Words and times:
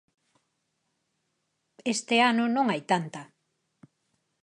Este 1.93 2.15
ano 2.31 2.43
non 2.55 2.65
hai 2.69 2.81
tanta. 2.91 3.21